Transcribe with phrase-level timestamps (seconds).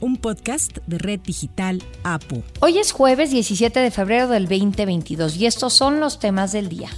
[0.00, 2.42] un podcast de Red Digital APU.
[2.60, 6.88] Hoy es jueves 17 de febrero del 2022 y estos son los temas del día.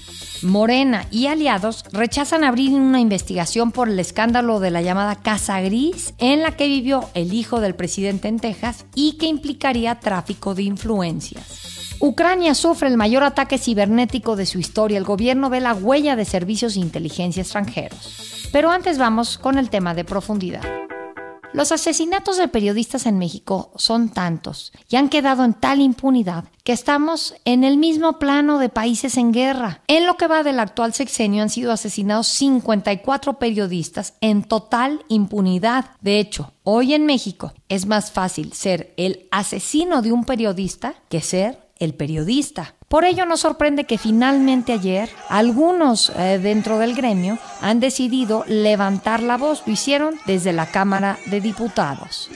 [0.42, 6.14] Morena y aliados rechazan abrir una investigación por el escándalo de la llamada Casa Gris
[6.18, 10.64] en la que vivió el hijo del presidente en Texas y que implicaría tráfico de
[10.64, 11.96] influencias.
[12.00, 14.98] Ucrania sufre el mayor ataque cibernético de su historia.
[14.98, 18.48] El gobierno ve la huella de servicios de inteligencia extranjeros.
[18.50, 20.81] Pero antes vamos con el tema de profundidad.
[21.52, 26.72] Los asesinatos de periodistas en México son tantos y han quedado en tal impunidad que
[26.72, 29.82] estamos en el mismo plano de países en guerra.
[29.86, 35.90] En lo que va del actual sexenio han sido asesinados 54 periodistas en total impunidad.
[36.00, 41.20] De hecho, hoy en México es más fácil ser el asesino de un periodista que
[41.20, 42.76] ser el periodista.
[42.88, 49.22] Por ello nos sorprende que finalmente ayer algunos eh, dentro del gremio han decidido levantar
[49.22, 49.62] la voz.
[49.66, 52.30] Lo hicieron desde la Cámara de Diputados.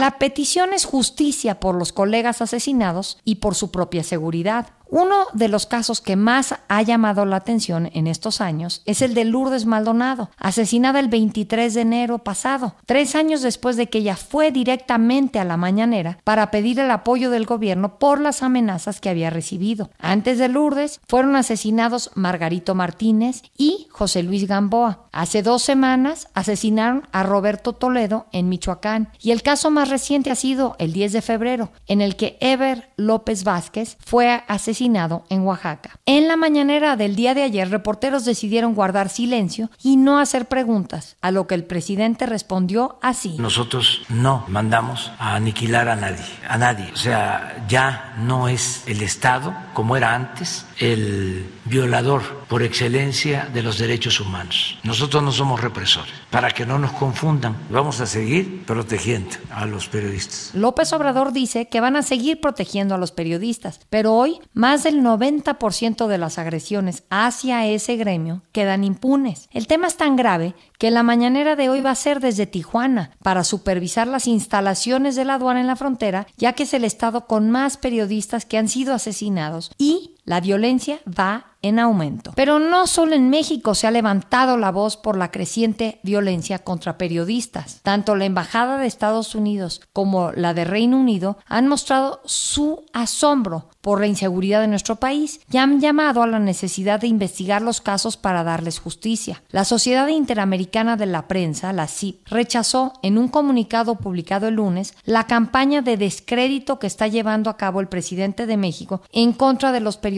[0.00, 4.70] La petición es justicia por los colegas asesinados y por su propia seguridad.
[4.94, 9.14] Uno de los casos que más ha llamado la atención en estos años es el
[9.14, 14.16] de Lourdes Maldonado, asesinada el 23 de enero pasado, tres años después de que ella
[14.16, 19.08] fue directamente a la mañanera para pedir el apoyo del gobierno por las amenazas que
[19.08, 19.88] había recibido.
[19.98, 25.06] Antes de Lourdes fueron asesinados Margarito Martínez y José Luis Gamboa.
[25.10, 30.34] Hace dos semanas asesinaron a Roberto Toledo en Michoacán y el caso más reciente ha
[30.34, 35.90] sido el 10 de febrero, en el que Ever López Vázquez fue asesinado en Oaxaca.
[36.06, 41.16] En la mañanera del día de ayer, reporteros decidieron guardar silencio y no hacer preguntas,
[41.20, 43.36] a lo que el presidente respondió así.
[43.38, 46.90] Nosotros no mandamos a aniquilar a nadie, a nadie.
[46.92, 53.62] O sea, ya no es el Estado como era antes el violador por excelencia de
[53.62, 54.78] los derechos humanos.
[54.82, 56.12] Nosotros no somos represores.
[56.30, 60.50] Para que no nos confundan, vamos a seguir protegiendo a los periodistas.
[60.54, 65.02] López Obrador dice que van a seguir protegiendo a los periodistas, pero hoy más del
[65.02, 69.50] 90% de las agresiones hacia ese gremio quedan impunes.
[69.52, 73.10] El tema es tan grave que la mañanera de hoy va a ser desde Tijuana
[73.22, 77.26] para supervisar las instalaciones de la aduana en la frontera, ya que es el estado
[77.26, 82.32] con más periodistas que han sido asesinados y la violencia va en aumento.
[82.34, 86.98] Pero no solo en México se ha levantado la voz por la creciente violencia contra
[86.98, 87.80] periodistas.
[87.82, 93.68] Tanto la Embajada de Estados Unidos como la de Reino Unido han mostrado su asombro
[93.80, 97.80] por la inseguridad de nuestro país y han llamado a la necesidad de investigar los
[97.80, 99.42] casos para darles justicia.
[99.50, 104.94] La Sociedad Interamericana de la Prensa, la CIP, rechazó en un comunicado publicado el lunes
[105.04, 109.72] la campaña de descrédito que está llevando a cabo el presidente de México en contra
[109.72, 110.11] de los periodistas,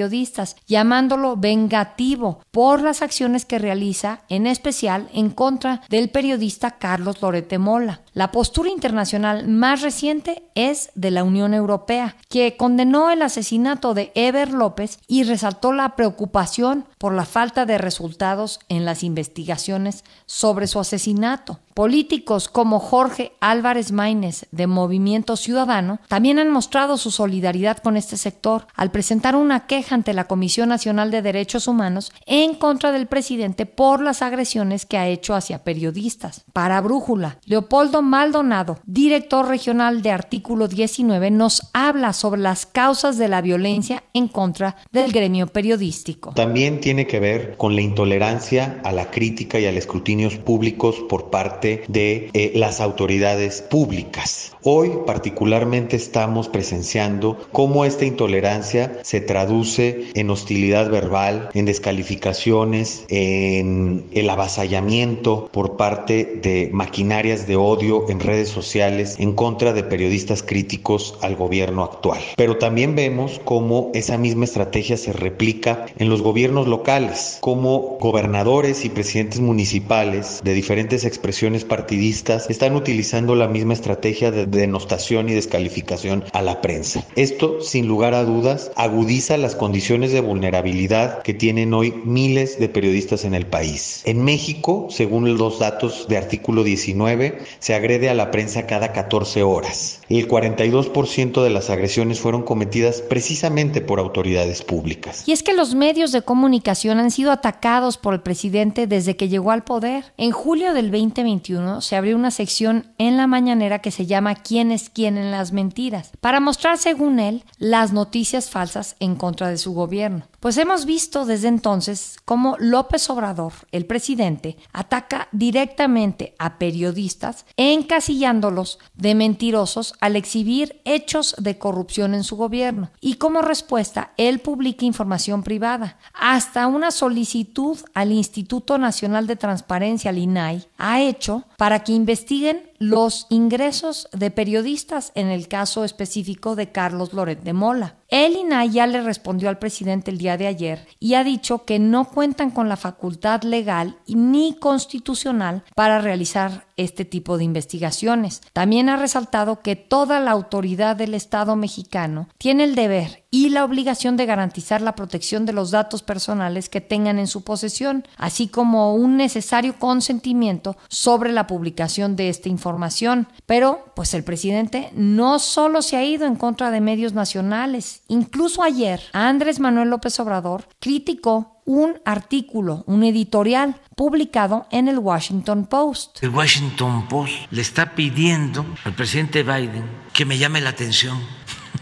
[0.67, 7.59] llamándolo vengativo por las acciones que realiza, en especial en contra del periodista Carlos Lorete
[7.59, 8.03] Mola.
[8.13, 14.13] La postura internacional más reciente es de la Unión Europea, que condenó el asesinato de
[14.15, 20.67] Eber López y resaltó la preocupación por la falta de resultados en las investigaciones sobre
[20.67, 21.59] su asesinato.
[21.75, 28.17] Políticos como Jorge Álvarez Maínez de Movimiento Ciudadano también han mostrado su solidaridad con este
[28.17, 33.09] sector al presentar una queja ante la Comisión Nacional de Derechos Humanos en contra del
[33.09, 36.45] presidente por las agresiones que ha hecho hacia periodistas.
[36.53, 43.27] Para Brújula, Leopoldo Maldonado, director regional de Artículo 19, nos habla sobre las causas de
[43.27, 46.35] la violencia en contra del gremio periodístico.
[46.35, 51.31] También tiene que ver con la intolerancia a la crítica y al escrutinio públicos por
[51.31, 54.53] parte de eh, las autoridades públicas.
[54.63, 64.05] Hoy particularmente estamos presenciando cómo esta intolerancia se traduce en hostilidad verbal, en descalificaciones, en
[64.13, 70.43] el avasallamiento por parte de maquinarias de odio en redes sociales en contra de periodistas
[70.43, 72.21] críticos al gobierno actual.
[72.37, 78.85] Pero también vemos cómo esa misma estrategia se replica en los gobiernos locales, como gobernadores
[78.85, 85.35] y presidentes municipales de diferentes expresiones partidistas están utilizando la misma estrategia de denostación y
[85.35, 87.07] descalificación a la prensa.
[87.15, 92.69] Esto, sin lugar a dudas, agudiza las condiciones de vulnerabilidad que tienen hoy miles de
[92.69, 94.03] periodistas en el país.
[94.05, 99.43] En México, según los datos de artículo 19, se agrede a la prensa cada 14
[99.43, 100.01] horas.
[100.09, 105.27] El 42% de las agresiones fueron cometidas precisamente por autoridades públicas.
[105.27, 109.29] Y es que los medios de comunicación han sido atacados por el presidente desde que
[109.29, 110.13] llegó al poder.
[110.17, 114.71] En julio del 2021 se abrió una sección en la mañanera que se llama ¿Quién
[114.73, 115.85] es quién en las mentiras?
[116.21, 120.27] para mostrar, según él, las noticias falsas en contra de su gobierno.
[120.45, 128.79] Pues hemos visto desde entonces cómo López Obrador, el presidente, ataca directamente a periodistas encasillándolos
[128.95, 132.91] de mentirosos al exhibir hechos de corrupción en su gobierno.
[133.01, 135.97] Y como respuesta, él publica información privada.
[136.13, 142.71] Hasta una solicitud al Instituto Nacional de Transparencia, al INAI, ha hecho para que investiguen
[142.79, 147.95] los ingresos de periodistas en el caso específico de Carlos Loret de Mola.
[148.09, 151.79] El INAI ya le respondió al presidente el día de ayer y ha dicho que
[151.79, 158.43] no cuentan con la facultad legal ni constitucional para realizar este tipo de investigaciones.
[158.53, 163.65] También ha resaltado que toda la autoridad del Estado mexicano tiene el deber y la
[163.65, 168.47] obligación de garantizar la protección de los datos personales que tengan en su posesión, así
[168.47, 173.27] como un necesario consentimiento sobre la publicación de esta información.
[173.45, 178.63] Pero, pues el presidente no solo se ha ido en contra de medios nacionales, incluso
[178.63, 186.23] ayer Andrés Manuel López Obrador criticó un artículo, un editorial publicado en el Washington Post.
[186.23, 191.19] El Washington Post le está pidiendo al presidente Biden que me llame la atención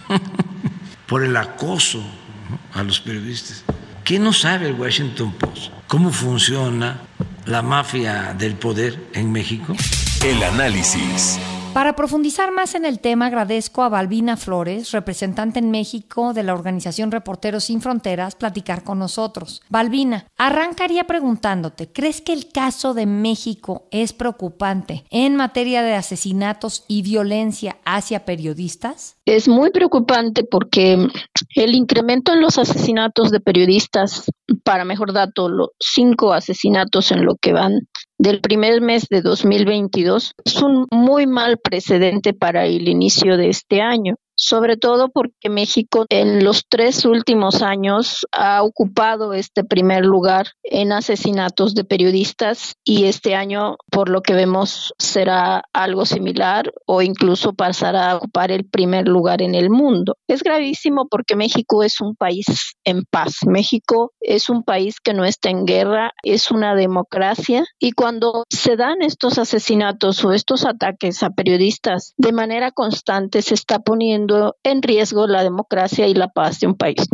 [1.12, 2.02] por el acoso
[2.72, 3.64] a los periodistas.
[4.02, 5.70] ¿Qué no sabe el Washington Post?
[5.86, 7.02] ¿Cómo funciona
[7.44, 9.76] la mafia del poder en México?
[10.24, 11.38] El análisis.
[11.74, 16.52] Para profundizar más en el tema, agradezco a Balbina Flores, representante en México de la
[16.52, 19.62] organización Reporteros Sin Fronteras, platicar con nosotros.
[19.70, 26.84] Balbina, arrancaría preguntándote, ¿crees que el caso de México es preocupante en materia de asesinatos
[26.88, 29.16] y violencia hacia periodistas?
[29.24, 31.08] Es muy preocupante porque
[31.56, 34.30] el incremento en los asesinatos de periodistas,
[34.62, 37.88] para mejor dato, los cinco asesinatos en lo que van
[38.22, 43.80] del primer mes de 2022 es un muy mal precedente para el inicio de este
[43.80, 50.48] año sobre todo porque México en los tres últimos años ha ocupado este primer lugar
[50.64, 57.02] en asesinatos de periodistas y este año, por lo que vemos, será algo similar o
[57.02, 60.16] incluso pasará a ocupar el primer lugar en el mundo.
[60.26, 62.46] Es gravísimo porque México es un país
[62.84, 63.36] en paz.
[63.46, 68.76] México es un país que no está en guerra, es una democracia y cuando se
[68.76, 74.31] dan estos asesinatos o estos ataques a periodistas de manera constante se está poniendo
[74.62, 77.08] en riesgo la democracia y la paz de un país.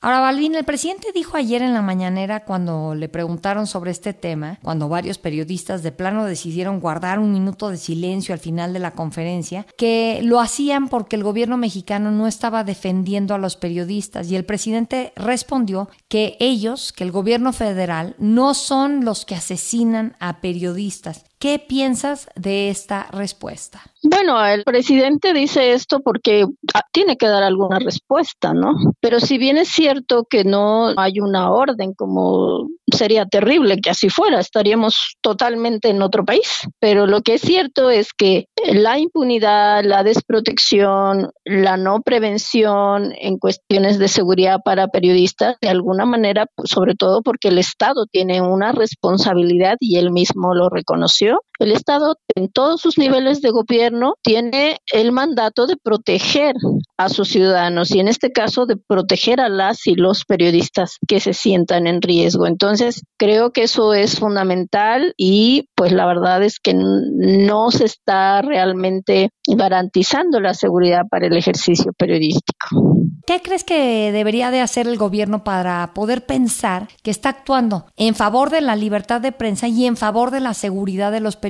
[0.00, 4.60] Ahora, Balvin, el presidente dijo ayer en la mañanera cuando le preguntaron sobre este tema,
[4.62, 8.92] cuando varios periodistas de plano decidieron guardar un minuto de silencio al final de la
[8.92, 14.36] conferencia, que lo hacían porque el gobierno mexicano no estaba defendiendo a los periodistas y
[14.36, 20.40] el presidente respondió que ellos, que el gobierno federal, no son los que asesinan a
[20.40, 21.24] periodistas.
[21.38, 23.80] ¿Qué piensas de esta respuesta?
[24.02, 26.44] Bueno, el presidente dice esto porque
[26.74, 28.74] ah, tiene que dar alguna respuesta, ¿no?
[29.00, 34.08] Pero si bien es cierto que no hay una orden, como sería terrible que así
[34.08, 36.48] fuera, estaríamos totalmente en otro país.
[36.80, 43.38] Pero lo que es cierto es que la impunidad, la desprotección, la no prevención en
[43.38, 48.72] cuestiones de seguridad para periodistas, de alguna manera, sobre todo porque el Estado tiene una
[48.72, 54.78] responsabilidad y él mismo lo reconoció, el Estado en todos sus niveles de gobierno tiene
[54.92, 56.54] el mandato de proteger
[56.96, 61.20] a sus ciudadanos y en este caso de proteger a las y los periodistas que
[61.20, 62.46] se sientan en riesgo.
[62.46, 68.42] Entonces, creo que eso es fundamental y pues la verdad es que no se está
[68.42, 72.94] realmente garantizando la seguridad para el ejercicio periodístico.
[73.26, 78.14] ¿Qué crees que debería de hacer el gobierno para poder pensar que está actuando en
[78.14, 81.47] favor de la libertad de prensa y en favor de la seguridad de los periodistas?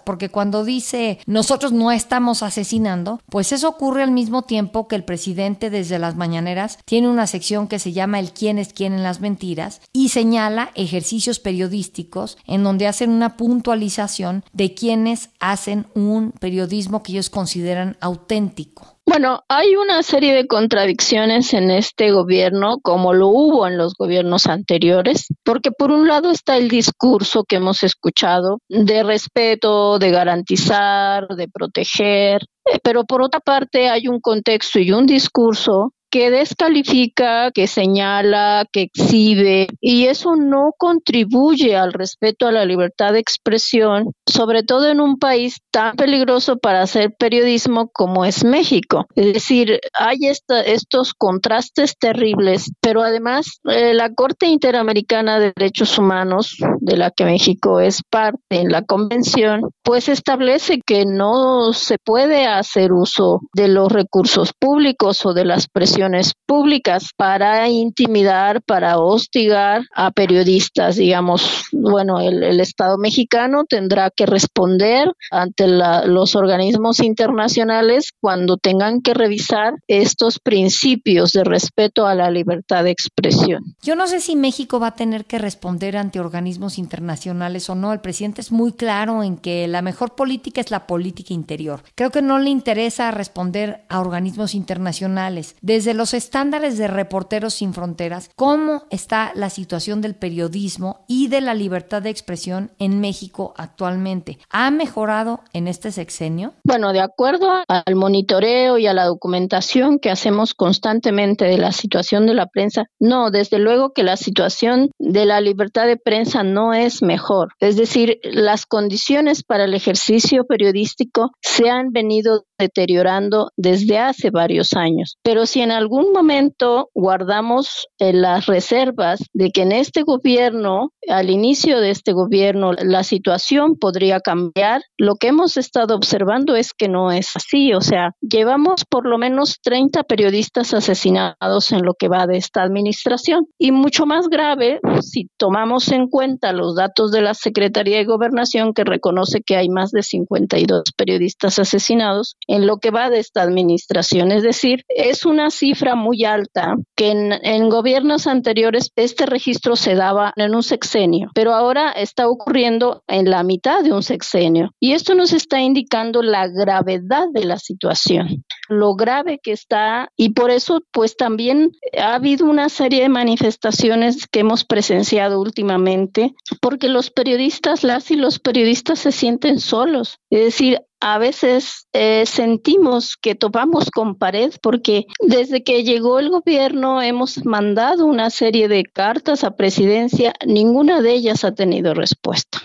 [0.00, 5.04] Porque cuando dice nosotros no estamos asesinando, pues eso ocurre al mismo tiempo que el
[5.04, 9.02] presidente desde las mañaneras tiene una sección que se llama el quién es quién en
[9.02, 16.32] las mentiras y señala ejercicios periodísticos en donde hacen una puntualización de quienes hacen un
[16.32, 18.91] periodismo que ellos consideran auténtico.
[19.12, 24.46] Bueno, hay una serie de contradicciones en este gobierno, como lo hubo en los gobiernos
[24.46, 31.28] anteriores, porque por un lado está el discurso que hemos escuchado de respeto, de garantizar,
[31.28, 37.50] de proteger, eh, pero por otra parte hay un contexto y un discurso que descalifica,
[37.52, 44.12] que señala, que exhibe, y eso no contribuye al respeto a la libertad de expresión,
[44.26, 49.06] sobre todo en un país tan peligroso para hacer periodismo como es México.
[49.14, 50.18] Es decir, hay
[50.66, 57.24] estos contrastes terribles, pero además eh, la Corte Interamericana de Derechos Humanos, de la que
[57.24, 63.68] México es parte en la convención, pues establece que no se puede hacer uso de
[63.68, 66.01] los recursos públicos o de las presiones
[66.46, 70.96] públicas para intimidar, para hostigar a periodistas.
[70.96, 79.14] Digamos, bueno, el, Estado mexicano tendrá que responder ante los organismos internacionales cuando tengan que
[79.14, 83.74] revisar estos principios de respeto a la libertad de expresión.
[83.82, 87.92] Yo no sé si México va a tener que responder ante organismos internacionales o no.
[87.92, 91.82] El presidente es muy claro en que la mejor política es la política interior.
[91.94, 95.56] Creo que no le interesa responder a organismos internacionales.
[95.60, 101.40] Desde los estándares de Reporteros Sin Fronteras, ¿cómo está la situación del periodismo y de
[101.40, 104.38] la libertad de expresión en México actualmente?
[104.50, 106.54] ¿Ha mejorado en este sexenio?
[106.64, 112.26] Bueno, de acuerdo al monitoreo y a la documentación que hacemos constantemente de la situación
[112.26, 116.74] de la prensa, no, desde luego que la situación de la libertad de prensa no
[116.74, 117.54] es mejor.
[117.60, 124.74] Es decir, las condiciones para el ejercicio periodístico se han venido deteriorando desde hace varios
[124.74, 125.18] años.
[125.22, 131.28] Pero si en algún momento guardamos eh, las reservas de que en este gobierno, al
[131.28, 136.88] inicio de este gobierno, la situación podría cambiar, lo que hemos estado observando es que
[136.88, 137.74] no es así.
[137.74, 142.62] O sea, llevamos por lo menos 30 periodistas asesinados en lo que va de esta
[142.62, 143.46] administración.
[143.58, 148.72] Y mucho más grave, si tomamos en cuenta los datos de la Secretaría de Gobernación,
[148.72, 153.42] que reconoce que hay más de 52 periodistas asesinados, en lo que va de esta
[153.42, 154.30] administración.
[154.30, 160.32] Es decir, es una cifra muy alta que en, gobiernos anteriores este registro se daba
[160.36, 164.70] en un sexenio, pero ahora está ocurriendo en la mitad de un sexenio.
[164.80, 170.30] Y esto nos está indicando la gravedad de la situación, lo grave que está y
[170.30, 176.88] por eso pues también ha habido una serie de manifestaciones que hemos presenciado últimamente porque
[176.88, 180.18] los periodistas, las y los periodistas se sienten solos.
[180.30, 186.30] Es decir, a veces eh, sentimos que topamos con pared porque desde que llegó el
[186.30, 192.62] gobierno hemos mandado una serie de cartas a presidencia, ninguna de ellas ha tenido respuesta.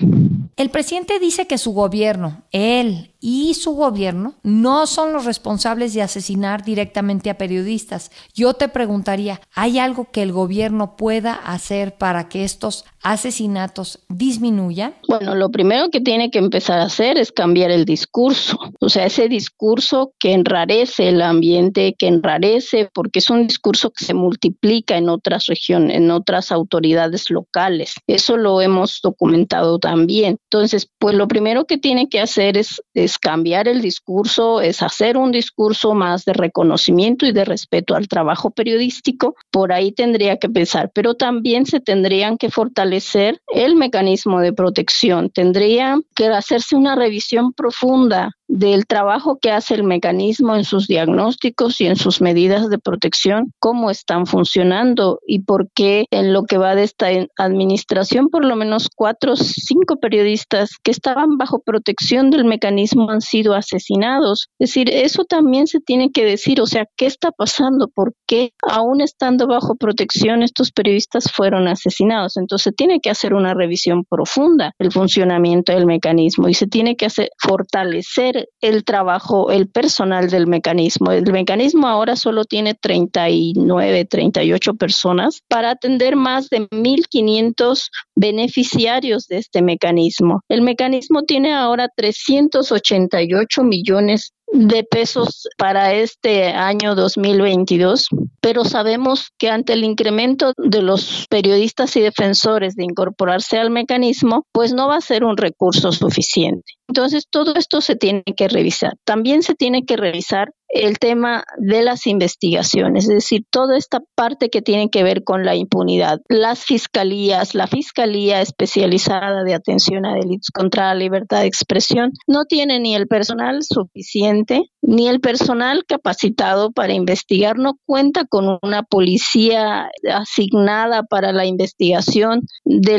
[0.56, 6.02] El presidente dice que su gobierno, él y su gobierno, no son los responsables de
[6.02, 8.12] asesinar directamente a periodistas.
[8.34, 14.94] Yo te preguntaría, ¿hay algo que el gobierno pueda hacer para que estos asesinatos disminuyan?
[15.08, 18.60] Bueno, lo primero que tiene que empezar a hacer es cambiar el discurso.
[18.80, 24.04] O sea, ese discurso que enrarece el ambiente, que enrarece, porque es un discurso que
[24.04, 27.96] se multiplica en otras regiones, en otras autoridades locales.
[28.08, 30.38] Eso lo hemos documentado también.
[30.50, 35.18] Entonces, pues lo primero que tiene que hacer es, es cambiar el discurso, es hacer
[35.18, 39.36] un discurso más de reconocimiento y de respeto al trabajo periodístico.
[39.52, 45.30] Por ahí tendría que pensar, pero también se tendrían que fortalecer el mecanismo de protección.
[45.30, 51.82] Tendría que hacerse una revisión profunda del trabajo que hace el mecanismo en sus diagnósticos
[51.82, 56.58] y en sus medidas de protección, cómo están funcionando y por qué en lo que
[56.58, 62.30] va de esta administración por lo menos cuatro o cinco periodistas que estaban bajo protección
[62.30, 64.48] del mecanismo han sido asesinados.
[64.60, 67.88] Es decir, eso también se tiene que decir, o sea, ¿qué está pasando?
[67.88, 72.38] ¿Por qué aún estando bajo protección estos periodistas fueron asesinados?
[72.38, 77.08] Entonces tiene que hacer una revisión profunda del funcionamiento del mecanismo y se tiene que
[77.40, 81.12] fortalecer el trabajo, el personal del mecanismo.
[81.12, 89.38] El mecanismo ahora solo tiene 39, 38 personas para atender más de 1.500 beneficiarios de
[89.38, 90.42] este mecanismo.
[90.50, 98.08] El mecanismo tiene ahora 388 millones de pesos para este año 2022,
[98.42, 104.46] pero sabemos que ante el incremento de los periodistas y defensores de incorporarse al mecanismo,
[104.52, 106.74] pues no va a ser un recurso suficiente.
[106.88, 108.94] Entonces, todo esto se tiene que revisar.
[109.04, 110.52] También se tiene que revisar
[110.86, 115.46] el tema de las investigaciones, es decir, toda esta parte que tiene que ver con
[115.46, 116.20] la impunidad.
[116.30, 122.46] Las fiscalías, la Fiscalía Especializada de Atención a Delitos contra la Libertad de Expresión, no
[122.46, 128.84] tiene ni el personal suficiente ni el personal capacitado para investigar, no cuenta con una
[128.84, 132.98] policía asignada para la investigación de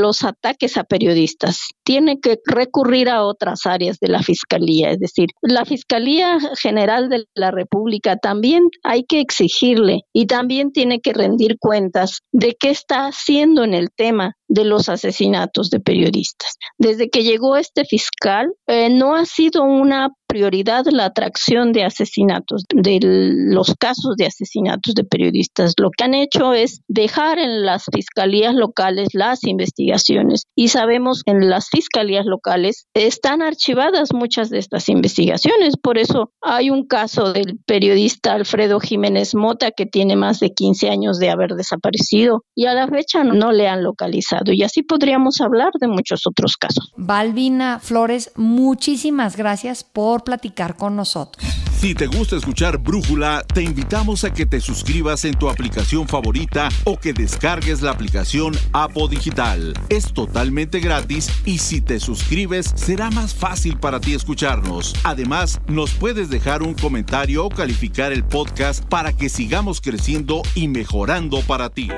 [0.00, 1.68] los ataques a periodistas.
[1.84, 7.24] Tiene que recurrir a otras áreas de la Fiscalía, es decir, la Fiscalía General de
[7.34, 13.06] la República también hay que exigirle y también tiene que rendir cuentas de qué está
[13.06, 16.56] haciendo en el tema de los asesinatos de periodistas.
[16.78, 22.64] Desde que llegó este fiscal, eh, no ha sido una prioridad la atracción de asesinatos,
[22.72, 25.72] de los casos de asesinatos de periodistas.
[25.78, 31.32] Lo que han hecho es dejar en las fiscalías locales las investigaciones y sabemos que
[31.32, 35.76] en las fiscalías locales están archivadas muchas de estas investigaciones.
[35.82, 40.90] Por eso hay un caso del periodista Alfredo Jiménez Mota que tiene más de 15
[40.90, 44.37] años de haber desaparecido y a la fecha no le han localizado.
[44.46, 46.92] Y así podríamos hablar de muchos otros casos.
[46.96, 51.44] Balbina Flores, muchísimas gracias por platicar con nosotros.
[51.78, 56.68] Si te gusta escuchar Brújula, te invitamos a que te suscribas en tu aplicación favorita
[56.82, 59.74] o que descargues la aplicación Apo Digital.
[59.88, 64.92] Es totalmente gratis y si te suscribes será más fácil para ti escucharnos.
[65.04, 70.66] Además, nos puedes dejar un comentario o calificar el podcast para que sigamos creciendo y
[70.66, 71.90] mejorando para ti.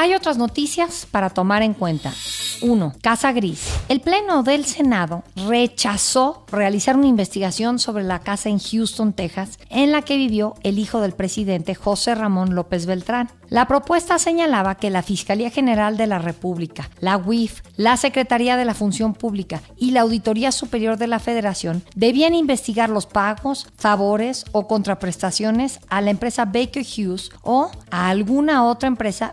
[0.00, 2.14] Hay otras noticias para tomar en cuenta.
[2.62, 2.94] 1.
[3.02, 3.68] Casa Gris.
[3.90, 9.92] El Pleno del Senado rechazó realizar una investigación sobre la casa en Houston, Texas, en
[9.92, 13.28] la que vivió el hijo del presidente José Ramón López Beltrán.
[13.50, 18.64] La propuesta señalaba que la Fiscalía General de la República, la UIF, la Secretaría de
[18.64, 24.44] la Función Pública y la Auditoría Superior de la Federación debían investigar los pagos, favores
[24.52, 29.32] o contraprestaciones a la empresa Baker Hughes o a alguna otra empresa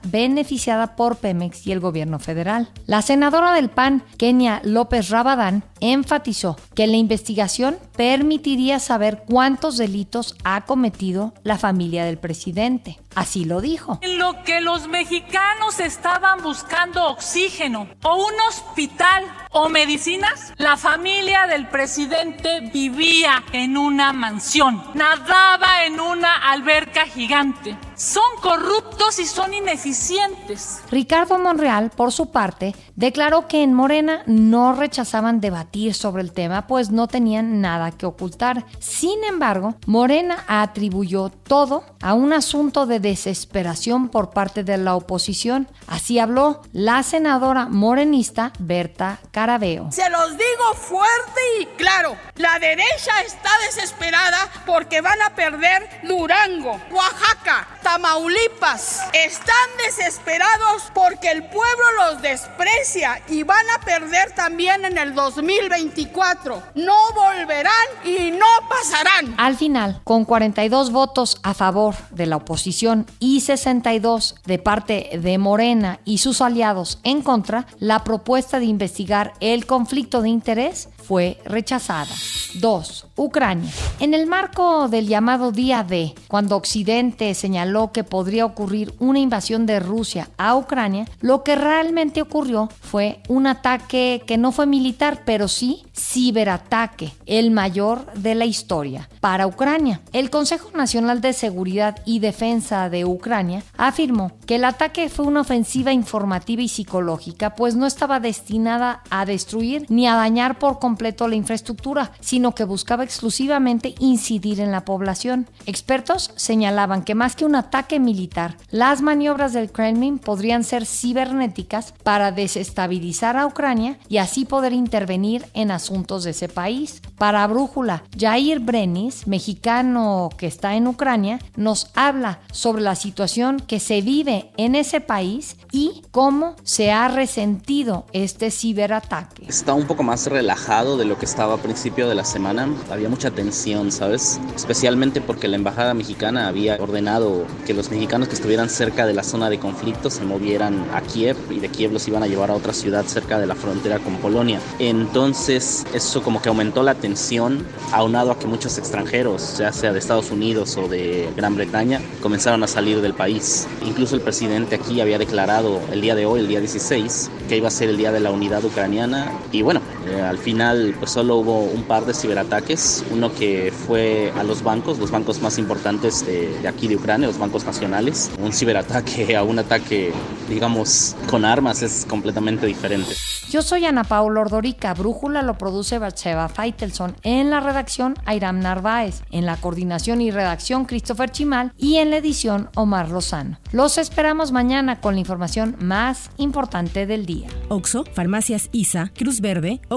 [0.96, 2.70] por Pemex y el gobierno federal.
[2.86, 10.36] La senadora del PAN, Kenia López Rabadán, enfatizó que la investigación permitiría saber cuántos delitos
[10.44, 13.00] ha cometido la familia del presidente.
[13.18, 13.98] Así lo dijo.
[14.04, 21.48] En lo que los mexicanos estaban buscando oxígeno o un hospital o medicinas, la familia
[21.48, 27.76] del presidente vivía en una mansión, nadaba en una alberca gigante.
[27.96, 30.84] Son corruptos y son ineficientes.
[30.92, 36.68] Ricardo Monreal, por su parte, declaró que en Morena no rechazaban debatir sobre el tema,
[36.68, 38.68] pues no tenían nada que ocultar.
[38.78, 45.68] Sin embargo, Morena atribuyó todo a un asunto de desesperación por parte de la oposición.
[45.88, 49.90] Así habló la senadora morenista Berta Carabeo.
[49.92, 56.80] Se los digo fuerte y claro, la derecha está desesperada porque van a perder Durango,
[56.92, 59.04] Oaxaca, Tamaulipas.
[59.14, 66.64] Están desesperados porque el pueblo los desprecia y van a perder también en el 2024.
[66.76, 69.36] No volverán y no pasarán.
[69.38, 75.38] Al final, con 42 votos a favor de la oposición y 62 de parte de
[75.38, 81.40] Morena y sus aliados en contra, la propuesta de investigar el conflicto de interés fue
[81.46, 82.14] rechazada.
[82.56, 83.08] 2.
[83.16, 83.72] Ucrania.
[84.02, 89.66] En el marco del llamado Día D, cuando Occidente señaló que podría ocurrir una invasión
[89.66, 95.24] de Rusia a Ucrania, lo que realmente ocurrió fue un ataque que no fue militar,
[95.26, 100.02] pero sí ciberataque, el mayor de la historia, para Ucrania.
[100.12, 105.42] El Consejo Nacional de Seguridad y Defensa de Ucrania afirmó que el ataque fue una
[105.42, 110.97] ofensiva informativa y psicológica, pues no estaba destinada a destruir ni a dañar por completo
[111.00, 115.48] la infraestructura, sino que buscaba exclusivamente incidir en la población.
[115.66, 121.94] Expertos señalaban que más que un ataque militar, las maniobras del Kremlin podrían ser cibernéticas
[122.04, 127.02] para desestabilizar a Ucrania y así poder intervenir en asuntos de ese país.
[127.18, 133.80] Para Brújula, Jair Brenis, mexicano que está en Ucrania, nos habla sobre la situación que
[133.80, 139.46] se vive en ese país y cómo se ha resentido este ciberataque.
[139.48, 142.70] Está un poco más relajado de lo que estaba a principio de la semana.
[142.90, 144.40] Había mucha tensión, ¿sabes?
[144.56, 149.24] Especialmente porque la embajada mexicana había ordenado que los mexicanos que estuvieran cerca de la
[149.24, 152.54] zona de conflicto se movieran a Kiev y de Kiev los iban a llevar a
[152.54, 154.62] otra ciudad cerca de la frontera con Polonia.
[154.80, 160.00] Entonces eso como que aumentó la tensión, aunado a que muchos extranjeros, ya sea de
[160.00, 163.68] Estados Unidos o de Gran Bretaña, comenzaron a salir del país.
[163.86, 167.68] Incluso el presidente aquí había declarado el día de hoy, el día 16, que iba
[167.68, 171.38] a ser el Día de la Unidad Ucraniana y bueno, eh, al final pues solo
[171.38, 176.26] hubo un par de ciberataques, uno que fue a los bancos, los bancos más importantes
[176.26, 180.14] de, de aquí de Ucrania, los bancos nacionales, un ciberataque a un ataque
[180.50, 183.14] digamos con armas es completamente diferente.
[183.50, 189.24] Yo soy Ana Paula Ordorica, Brújula lo produce Batseva Feitelson, en la redacción Airam Narváez,
[189.32, 193.60] en la coordinación y redacción Christopher Chimal y en la edición Omar Lozano.
[193.72, 197.50] Los esperamos mañana con la información más importante del día.
[197.70, 199.97] Oxo, Farmacias ISA, Cruz Verde, Oxo